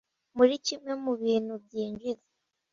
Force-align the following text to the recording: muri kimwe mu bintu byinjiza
muri 0.37 0.53
kimwe 0.65 0.93
mu 1.03 1.13
bintu 1.21 1.53
byinjiza 1.63 2.27